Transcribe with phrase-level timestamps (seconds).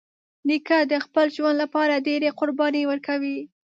[0.47, 3.39] نیکه د خپل ژوند له پاره ډېری قربانۍ ورکوي.